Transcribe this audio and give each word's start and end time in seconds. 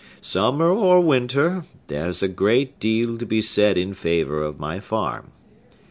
Summer 0.19 0.67
or 0.67 0.99
winter, 0.99 1.63
there's 1.85 2.23
a 2.23 2.27
great 2.27 2.79
deal 2.79 3.19
to 3.19 3.25
be 3.27 3.39
said 3.39 3.77
in 3.77 3.93
favor 3.93 4.41
of 4.41 4.59
my 4.59 4.79
farm! 4.79 5.31